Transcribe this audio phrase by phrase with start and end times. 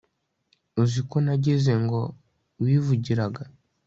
[0.83, 1.99] uziko nagize ngo
[2.63, 3.43] wivugiraga